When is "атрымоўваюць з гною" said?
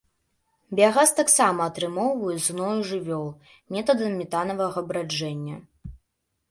1.71-2.81